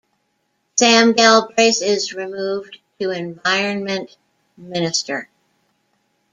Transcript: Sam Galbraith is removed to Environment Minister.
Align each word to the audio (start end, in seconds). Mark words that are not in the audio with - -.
Sam 0.79 1.13
Galbraith 1.13 1.83
is 1.83 2.11
removed 2.15 2.79
to 2.99 3.11
Environment 3.11 4.17
Minister. 4.57 5.29